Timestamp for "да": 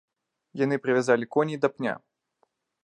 1.67-1.73